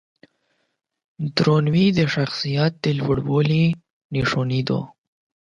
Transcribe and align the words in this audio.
درناوی 1.35 1.87
د 1.97 1.99
شخصیت 2.15 2.73
د 2.83 2.85
لوړوالي 2.99 3.65
نښه 4.13 4.43
ده. 4.67 4.79